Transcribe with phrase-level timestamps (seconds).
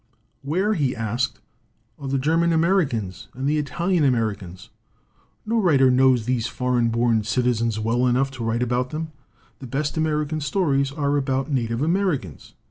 [0.41, 1.39] "Where," he asked,
[1.99, 4.71] "are the German Americans and the Italian Americans?
[5.45, 9.11] No writer knows these foreign born citizens well enough to write about them.
[9.59, 12.55] The best American stories are about native Americans.